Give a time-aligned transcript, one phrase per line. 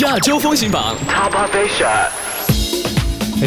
[0.00, 2.10] 亚洲风行榜 Top Asia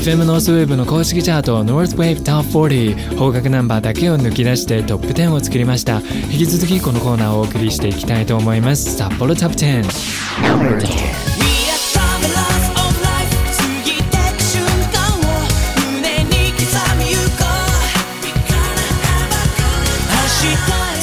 [0.02, 6.00] FM ノースウェーブの公式チャート NorthWave Top40 方角ナンバーだけを抜き出してトップ10を作りました
[6.32, 11.27] 引き続きこのコーナーをお送りしていきたいと思います札幌 Top 10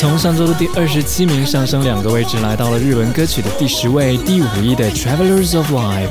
[0.06, 4.18] 从上周的第二十七名上升两个位置，来到了日文歌曲的第十位。
[4.18, 6.10] 第五位的《Travelers of Life》。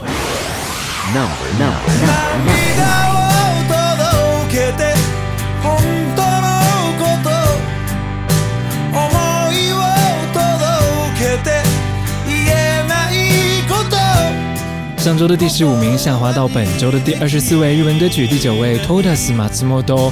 [14.98, 17.76] 上周的第十五名下滑到本周的第二十四位。
[17.78, 20.12] 日文歌曲第九位《t o t a s Matsumoto》。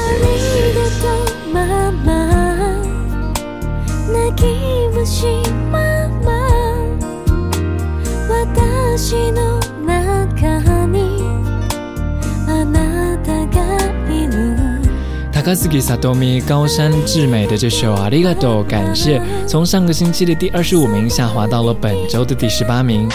[15.52, 23.08] a t 萨 m i 高山智美的这首《Arigato》感谢从上个星期的第二十五名下滑到了本周的第十八名。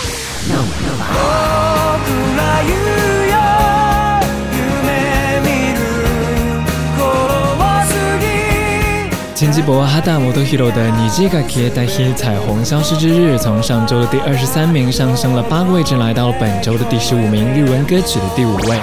[9.35, 11.45] 金吉博哈达摩托 hero 的《你记得吗？
[11.75, 18.81] 在彩虹消失之日》，从上周的第二十三名上升了八个位置，来到本周的第十五名，日文歌曲的第五位。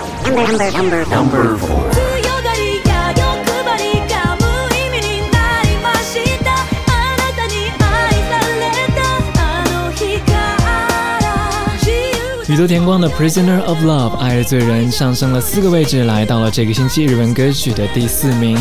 [12.59, 18.57] 泽田光的《Prisoner of Love》爱的罪人上升了四个位置，来到了这个星期日文歌曲的第四名。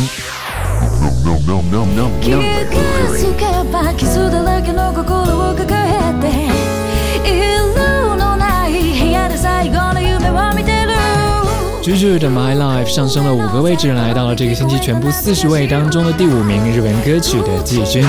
[11.82, 18.04] j u j u 的《My Life》上升了五个位置，来到了这个星期全部四十位当中的第五名，日文歌曲的季军。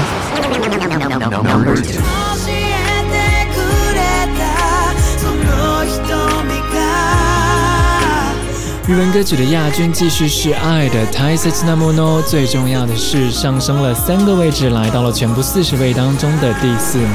[8.89, 17.07] 日文歌曲的亚军继续是爱的 Tai Seta Mono，最重要的是上升了三个位置，来到了全部四十位当中的第四名。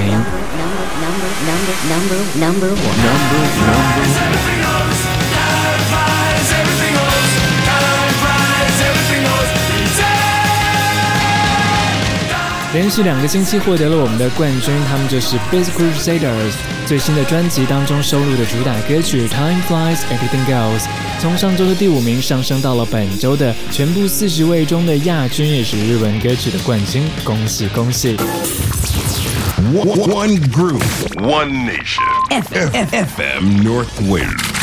[12.74, 16.52] 连续两个星期获得了我们的冠军，他们就是 Basic Crusaders。
[16.86, 20.80] 最新的专辑当中收录的主打歌曲《Time Flies Everything Goes》，
[21.20, 28.16] 从上周的第五名上升到了本周的全部四十位中的亚军，也是日文歌曲的冠军，恭喜恭喜
[29.68, 30.82] ！One group,
[31.14, 32.02] one nation,
[32.32, 34.53] F F F M Northwind。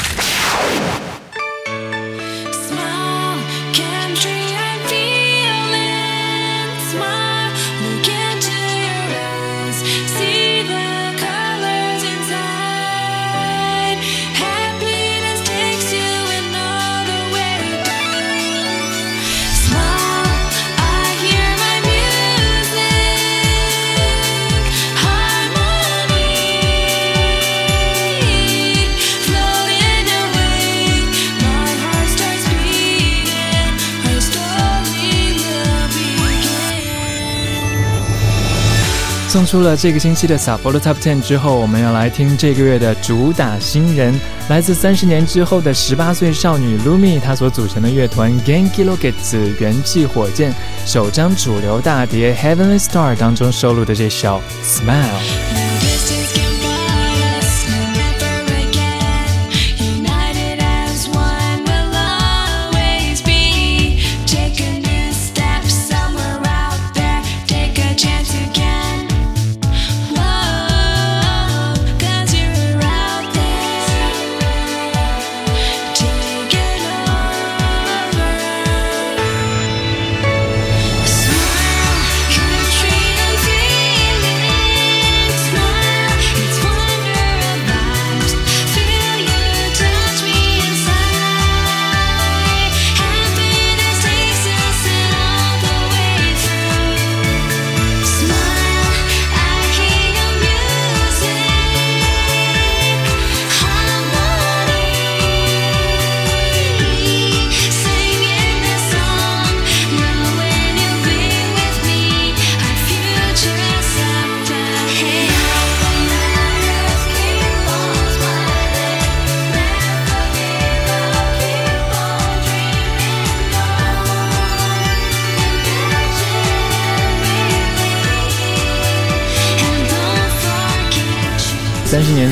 [39.32, 44.14] 送出了这个星期的《Sapporo Top Ten》之后，我们要来听这个月的主打新人，
[44.50, 50.54] 来自三十年之后的十八岁少女 Lumi，她所组成的乐团 g a n g r i l g e i t z 元气火箭）
[50.86, 54.42] 首张主流大碟《Heavenly Star》当中收录的这首
[54.86, 55.22] 《Smile》。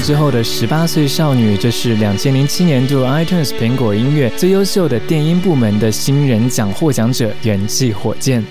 [0.01, 8.43] 之后的十八岁少女，这是两千零七年度 iTunes 苹果音乐最优秀的电音部门的新人奖获奖者人气火箭。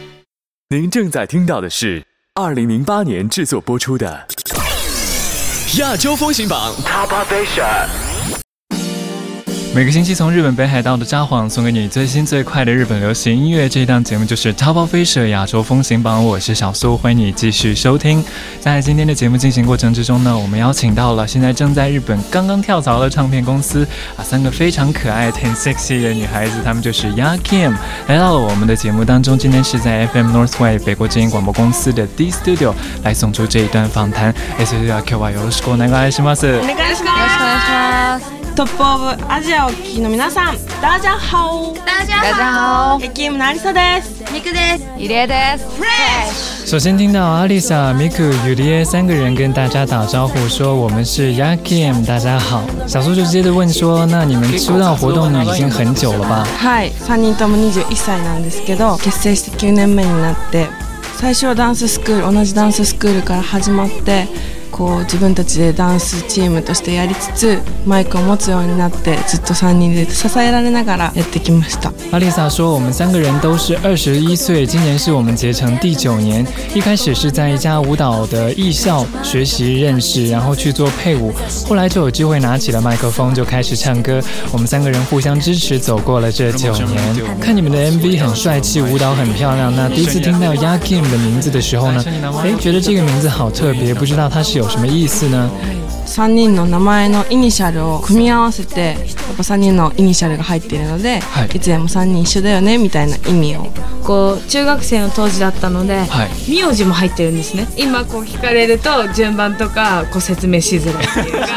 [0.68, 2.04] 您正在听到的是
[2.34, 4.26] 二零零八年制作播出的
[5.78, 8.07] 亚洲风行榜 Top Asia。
[9.74, 16.20] 每个星期从日本北海道的札幌送给你最新最快的日本流行音乐，这一档节目就是《Topo Fisher 亚洲风行榜》。
[16.24, 18.24] 我是小苏，欢迎你继续收听。
[18.60, 23.86] 在今天的节目进行过程之中呢，我们邀请到了现在正在日本刚刚跳槽的唱片公司
[24.16, 27.74] 啊，三个非常可爱、很 sexy 的女孩子，她们就是 y a k i m
[28.06, 29.38] 来到了我们的节目当中。
[29.38, 32.72] 今天是在 FM Northway 北国之音广播公司的 D Studio
[33.04, 34.34] 来送出这一段访谈。
[34.58, 34.88] S U れで
[35.34, 36.46] よろしくお願いします。
[36.58, 37.87] お願いします。
[38.58, 42.16] トップオブアジアを聞きの皆さんダージャハオダージャ
[43.28, 44.98] m ハりさですミクです。
[44.98, 45.80] リ烈です。
[45.80, 45.86] ミク e
[46.26, 52.64] s h 首先听到阿丽莎、m i 三个人跟大家打招呼，说我们是 Yakim，大家好。
[52.88, 56.44] 小苏就接着问说，那你们出道活动已经很久了吧？
[56.60, 60.66] はい3人とも21歳なんですけど結成して9年目になって
[61.20, 64.26] 最初はダンススクール同じダンススクールから始まって
[64.80, 65.02] 阿
[72.18, 76.46] 里萨说：“我们三个人都是二十一岁，今年是我们结成第九年。
[76.74, 81.32] 一开始是在一家舞蹈的艺校学习认识，然后去做配舞，
[81.66, 84.22] 后来就有机会拿起了麦克风就开始唱歌。
[84.52, 86.96] 我们三个人互相支持，走过了这九年。
[87.40, 89.74] 看你们的 MV 很帅气，舞蹈很漂亮。
[89.74, 92.04] 那第一次听到 Yakim 的名字的时候呢，
[92.44, 95.50] 哎，觉得这个名字好特别，不知道他是有。”有什么意思呢
[96.06, 103.64] ？3人の名前のイニシャルを組み合わせてやっぱ3人のイニシャルが入っているので、はい、いつでも3人一緒だよねみたいな意味を
[104.04, 111.48] こう中学生の当時だったので、はい、名字も入ってるんですね今こう聞かれると順番とかこう説明しづらいっていうか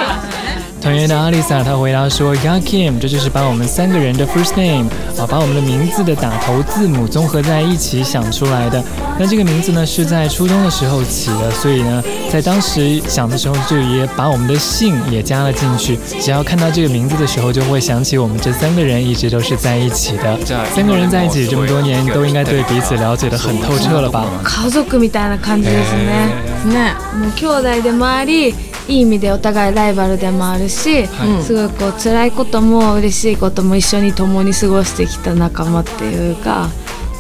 [0.82, 8.84] 团员的阿丽萨，她回答说：“Yakim，这就是把我们三个人的 first name 啊，把我们的名字的打头字母综合在一起想出来的。
[9.20, 16.00] 那这个名字呢，是在初中的时候起的，所以呢，在当时想的时候就也把我们的姓也加了进去。
[16.20, 20.36] 只要看到这个名字的时候，就会想起我们这三个人一直都是在一起的。
[20.74, 24.26] 三个人在一起这么多年，都应该对彼此了解的很透彻了吧？”
[24.64, 26.74] 家族みたいな感じですね。
[26.74, 28.56] ね、もう兄弟であり。
[28.92, 36.68] いい意味でお互いライバルでもあるし、はい、すごいこう辛いことも嬉しいことも一緒に共に過ごしてきた仲間っていうか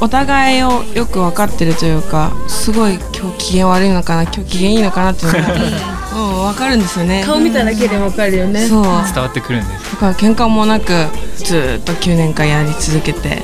[0.01, 5.55] お互いをよく分かってるというかすごい今日機嫌悪いのかな今日機嫌いいのかなっていうのが
[6.11, 10.91] うん、分かるんですよね顔見ただけで分かるよね、うん、そう伝わってくるんですだから喧嘩もなく
[11.37, 13.41] ずっと9年間やり続けて、はい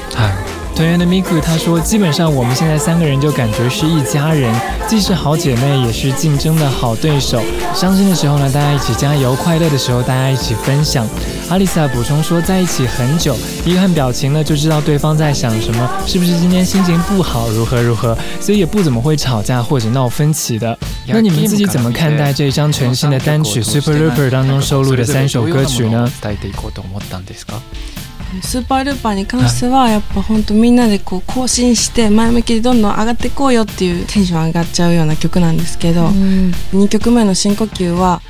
[0.77, 4.53] 团员的 Miku 她说：“基本上我们现在三个人就感觉是一家人，
[4.87, 7.41] 既是好姐妹，也是竞争的好对手。
[7.73, 11.03] 伤心的时候呢，大家一起加油；快乐的时候，大家一起分享。”
[11.49, 17.49] 阿丽萨补充说：“在一起很久，一看表情呢就知道对方在想什么，是不是今天心情不好？
[17.49, 18.15] 如何如何？
[18.39, 20.77] 所以也不怎么会吵架或者闹分歧的。”
[21.09, 26.07] 那你们自己怎么看待这张全新的单曲《Super l o o p e r 当中收录的三首歌曲呢？
[28.41, 38.21] スーパールーパーに関してはやっぱ本当みんなでこう更新して前向きでどんどん上がっていこうよっていうテンション上がっちゃうような曲なんですけど、うん、2曲目の「深呼吸」は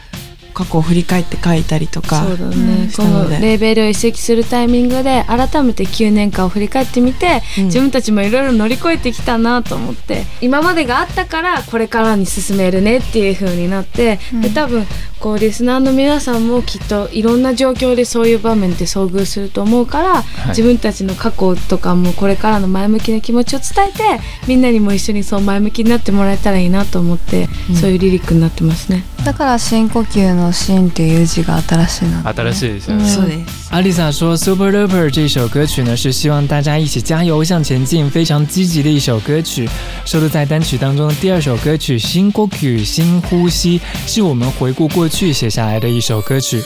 [0.54, 14.88] 過去を振り返って書いたりとかそうだね、このレーベルを移籍するタイミングで改めて9年間を振り返ってみて、うん、自分たちもいろいろ乗り越えてきたなと思って今までがあったからこれからに進めるねっていうふうになって、うん、で多分
[15.20, 39.68] こうリスナーの皆さんもきっといろんな状況でそういう場面って遭遇すると思うから、はい、自分たちの過去とかもこれからの前向きな気持ちを伝えてみんなにも一緒にそう前向きになってもらえたらいいなと思って、うん、そういうリリックになってますねだから深呼吸の「深」っていう字が新しいな、ね、新しいですよね、うん、そうですアリさん说 Super Duper 这首歌曲呢是希望大家一起加油向前进非常积极的一首歌曲
[40.06, 46.62] 收录在单曲当中的第二首歌曲《深呼吸深呼吸》是我们回顾过去写下来的一首歌曲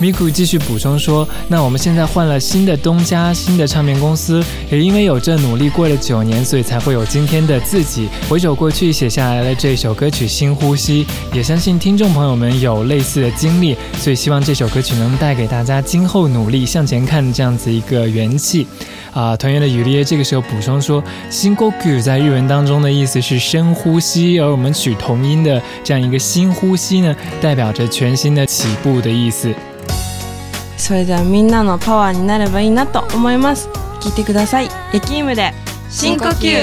[0.00, 8.08] ，Miku 继续补充说：“那我们现在换了新的东家，新的唱片公司，也因为有这努力过了九年，所以才会有今天的自己。
[8.28, 11.04] 回首过去写下来的这首歌曲《新呼吸》，
[11.36, 18.66] 也相信听众朋友们有类似的经历，所以希望这首歌曲能带给大家今后努力向前看这样子一个元气。”
[19.12, 29.52] 啊，团员的雨里这个时候补充说：“新歌曲在日文当中的意思是深呼吸，而我们取同音的这样一个新呼吸呢，代表着。”着全新的起步的意思
[30.78, 33.68] それではみんなのパワーになればいいなと思います
[34.00, 35.52] 聞いてくださいエキームで
[35.90, 36.62] 深呼吸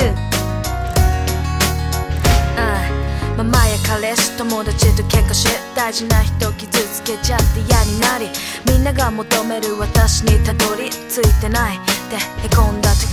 [3.37, 8.27] ママや彼氏友達と喧嘩し大事な人傷つけちゃって嫌になり
[8.69, 12.15] みんなが求める私にたどり着いてないって
[12.47, 13.07] へこんだ時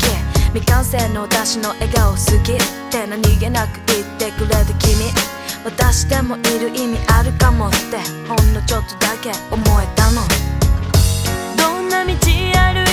[0.55, 2.57] 未完成の私の笑顔好きっ
[2.91, 4.95] て何気なく言ってくれた君
[5.67, 7.77] 私でもいる意味あるかもって
[8.29, 10.23] ほんのちょっとだけ思えたの
[11.57, 12.13] どんな道
[12.57, 12.86] ある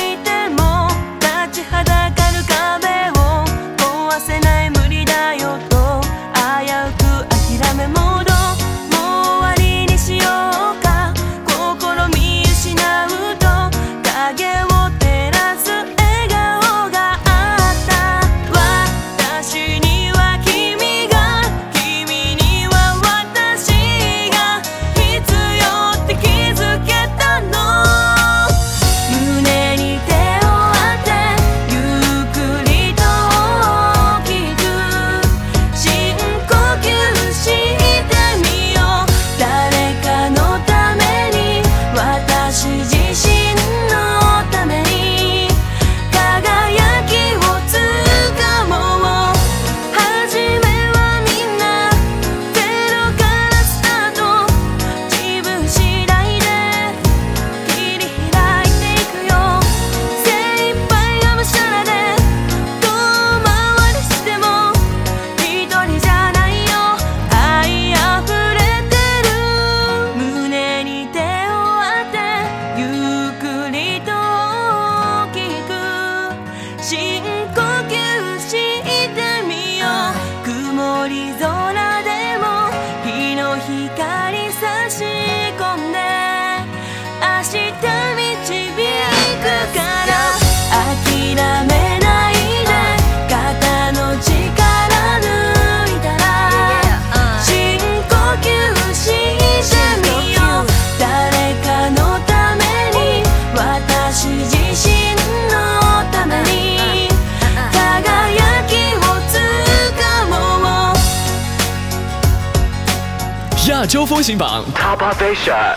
[113.94, 115.76] 洲风行榜 Top Asia。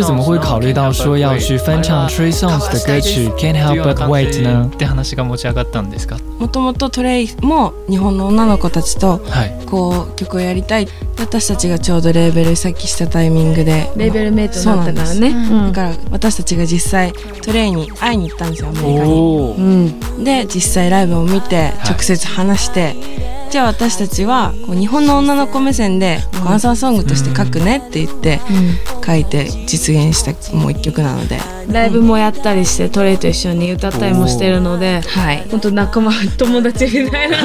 [0.00, 4.70] 怎么会考虑到说要去翻唱 Trey Songz 的歌曲 Can't Help But Wait 呢？
[4.72, 6.18] って話が持ち上がったんですか。
[6.38, 9.20] もともとトレイも日本の女の子たちと
[9.66, 10.86] こう曲をやりたい。
[11.18, 15.32] 私たちがちょうどレーベル先したタイミングでレーベルメイトになったからね、
[15.72, 17.12] だから私たちが実際
[17.44, 19.54] トレイに会いに行ったんですよアメリカに、
[20.16, 22.94] うん、で実際ライブを見て直接話して
[23.52, 28.40] じゃあ私たちはこう日本の女の子目線でアンサーソングとして書くねって言って
[29.04, 37.36] 書いて実現したもう一曲なので、ライブもやったりしてトレイと一緒に歌ったりもしてるので、はい、本当仲間友達みたいな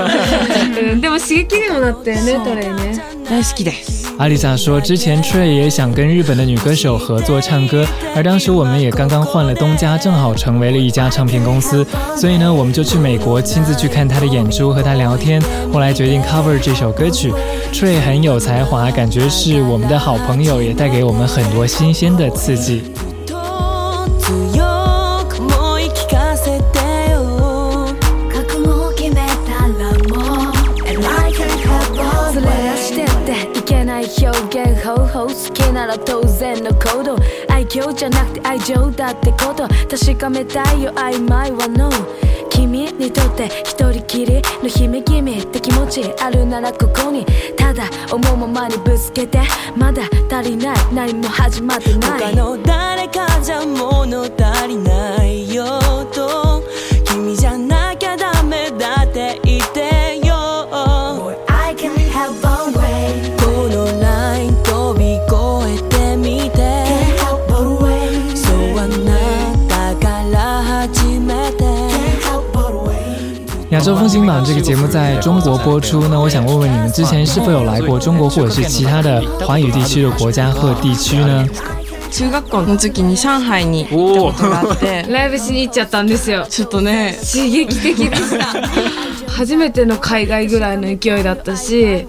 [1.02, 15.40] でも刺激にもなってねトレイね大好きです阿丽萨说：“之前 Trey 也想跟日本的女歌手合作唱歌，而当时我们也刚刚换了东家，正好成为了一家唱片公司，所以呢，我们就去美国亲自去看他的演出，和他聊天。
[15.72, 17.32] 后来决定 cover 这首歌曲。
[17.72, 22.82] Trey 很有才华，感觉是我们的好朋友，也带给我们很多新鲜的刺激。”
[24.20, 24.77] 自由
[35.18, 37.18] 方好きなら当然の行動
[37.50, 41.90] 愛嬌じゃなくて愛情だってこと確かめたいよ曖昧は No
[42.52, 47.26] 君にとって一人きりの姫君って気持ちあるならここに
[47.58, 47.84] ただ
[48.14, 49.40] 思うままにぶつけて
[49.76, 55.64] まだ足りない何も始まってない他の誰かじゃ物足りないよ
[56.14, 56.47] と
[73.90, 81.48] 《周风新榜》这个节目在中国播出那我想问问你们之前是否有来过中国或者是其他的华语地区的国家和地区呢？
[82.12, 86.46] 中学校の時に上海に行っってライブしに行っちゃったんですよ。
[86.50, 88.62] ちょっとね、刺激的でした。
[89.32, 92.06] 初めての海外ぐらいの勢いだったし。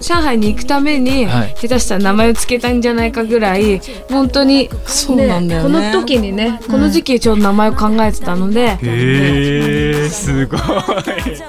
[0.00, 10.60] 上海に行くために、下手したら名前を付けたんじゃないかぐらい本当に、そうなんだよ、ねこの時にね、この時期ちょうど名前を考えてたので、うん、へえすごい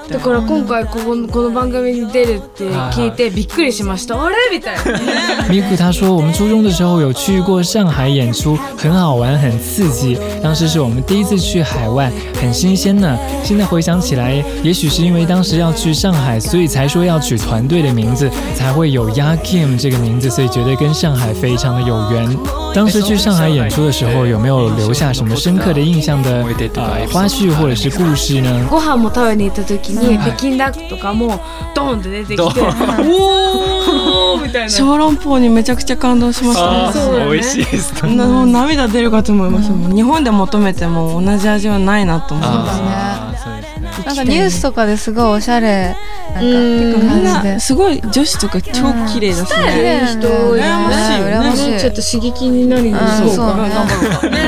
[0.08, 22.36] だから今回こここの番組に出るって聞いてびっくりしましたあれみたいな、ミク他说我们初中的时候有去过上海演出很好玩很刺激当时是我们第一次去海外很新鲜呢现在回想起来也许是因为当时要去上海所以才说要取团队的名字才会有 Yakim 这个名字，所以觉得跟上海非常的有缘。
[22.74, 26.44] 当时去上海演出的时候，有没有留下什么深刻的印象的？
[26.76, 28.66] 哎，花絮或者是故事呢？
[28.70, 31.38] ご飯食べ時に北京ダックとかも
[31.74, 37.26] ドーン出てきて、お 小籠包にめちゃくちゃ感動しました。
[37.30, 38.06] 美味しい。
[38.06, 39.70] もう涙出るかと思います。
[39.94, 43.57] 日本で求めても同じ味はないなと思ます。
[44.04, 45.96] なんかニュースとかですごいおしゃれ
[46.30, 54.38] なんか聞く感じですごい女子とか超綺麗だし綺麗な人多い羨ましいちょっと刺激になるよねそうかな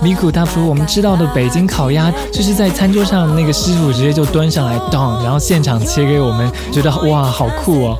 [0.00, 7.98] 米大厨，我们知道的北京烤鸭，就是在餐桌上那个师傅直接就端上来，然后现场切给我们，觉得哇，好酷哦。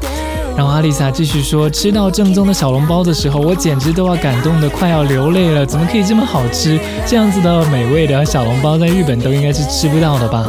[0.58, 5.64] 然后阿丽萨继续说：“吃到正宗的小笼包的时候，我简直都要感动的快要流泪了！
[5.64, 6.80] 怎么可以这么好吃？
[7.06, 10.48] 这样子的美味的小笼包，在日本都应该是吃不到的吧？”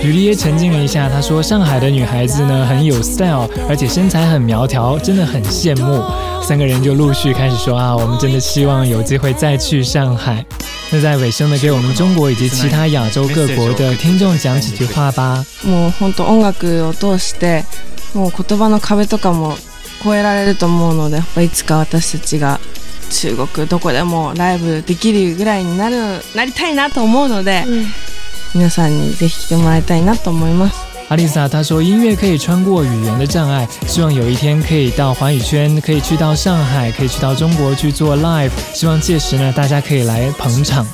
[0.00, 6.04] 雨梨也沉浸了一下，她说：“上海的女孩子呢，很有 style，而且身材很苗条，真的很羡慕。”
[6.40, 10.46] 三个人就陆续开始说：“啊，我们真的希望有机会再去上海。”
[10.92, 15.44] 那在尾声呢，给我们中国以及其他亚洲各国的听众讲几句话吧。
[18.14, 19.54] もう言葉の壁とかも
[20.02, 22.58] 超えられると思うのでやっぱいつか私たちが
[23.10, 25.96] 中国どこでもライブできるぐらいになる
[26.36, 27.64] なりたいなと思うので、
[28.54, 30.78] 皆さんにぜひ来てもらいたいなと思います。
[31.08, 38.50] 阿丽萨她说：“音乐可以穿过语言的障碍，希望有一天可以到华语圈，可以去到上海，可以去到中国去做 live。
[38.74, 40.86] 希望届时呢，大家可以来捧场。”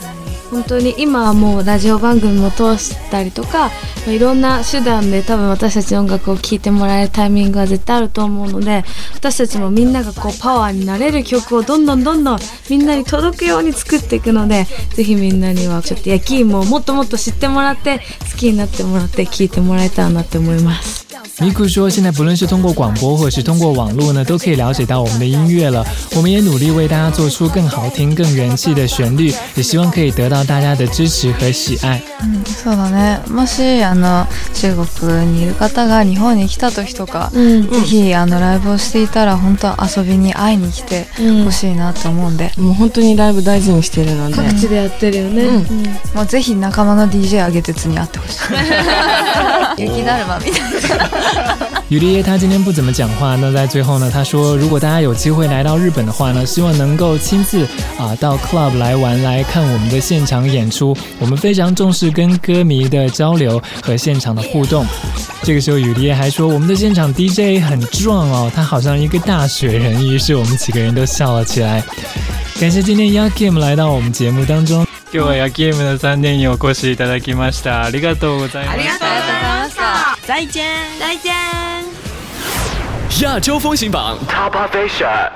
[0.55, 3.71] 本当に今はもうラジオ番組も通したりとか
[4.07, 8.85] いろんな手段で多分私たち音楽を聴いてもらえるタイミングは絶対あると思うので
[9.17, 12.39] 私たちもみんながこうパワーになれる曲をどんどんどんどん
[12.71, 17.99] みんなに届くように作っていくので是非みんなにはちょっと焼き芋をもっともっと知ってもらって
[18.33, 21.04] 好きになってもらって聴いてもらえたらなって思います。
[21.41, 25.85] 米库说：“现在不论是通过广播，或是通过网络呢，都可以了解到我们的音乐了。
[26.15, 33.19] 我们也努力为大家做出更好听、更元气的旋律，也希望可以得到大家的支持和喜爱。”嗯，そうだね。
[33.29, 41.07] もしあの中国にいる方が日本に来た時とか、ぜひあのライブをしていたら本当遊びに会いに来て
[41.45, 42.53] ほしいなと思うんで。
[42.59, 44.35] もう本当にライブ大事にしてるので。
[44.35, 45.51] 各地でやってるよね。
[46.15, 48.41] もうぜひ仲間の DJ あげてつに会ってほしい。
[49.83, 51.14] 雪 だるまみたいな。
[51.89, 57.65] 雨力耶他今天不怎么讲话，那在最后呢，他说如果大家有机会来到日本的话呢，希望能够亲自
[57.99, 60.97] 啊到 club 来玩来看我们的现场演出。
[61.19, 64.85] 我们非常重视跟歌迷的交流和现场的互动。
[65.43, 69.95] 这个时候雨力叶还说我们的现场 DJ 很壮哦，他好像一个大雪人。
[70.09, 71.83] 于是我们几个人都笑了起来。
[72.61, 74.85] 感谢今天 Yakim 来到我们节目当中。
[80.27, 80.65] 再见，
[80.99, 81.35] 再见。
[83.23, 85.29] 亚洲风行榜 Top of Asia。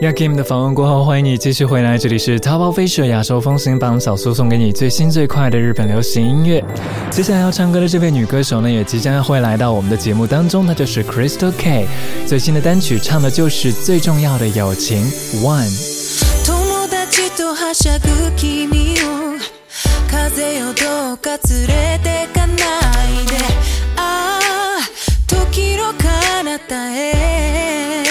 [0.00, 6.64] 亚 game 的访问过后，欢迎你继续回来，这里是 Top of Asia 亚洲风行榜，小苏送给你最新最快的日本流行音乐。
[7.10, 11.86] 接下来要唱歌的这位女歌手呢，也即将会来到我们的节目当中，她就是 Crystal K，
[12.26, 15.04] 最新的单曲唱的就是最重要的友情
[15.42, 15.68] One。
[25.54, 28.01] 黄色かなたへ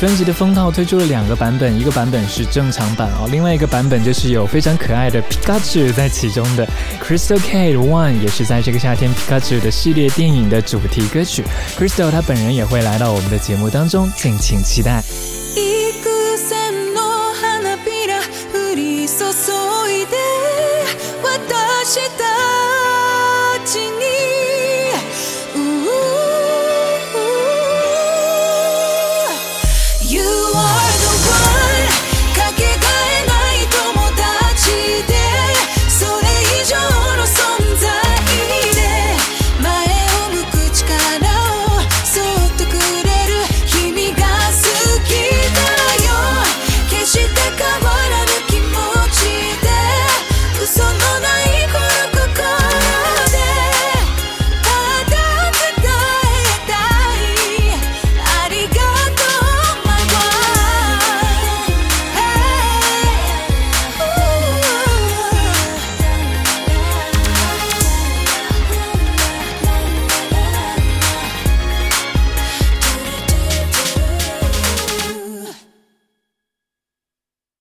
[0.00, 6.66] 专辑的封套推出了两个版本，一个版本是正常版哦，另外一个版本就是有非常可爱的皮卡丘在其中的。
[7.00, 11.44] Crystal K One 也是在这个夏天皮卡丘的系列电影的主题歌曲。
[11.78, 14.94] Crystal 他本人也会来到我们的节目当中，敬请期待。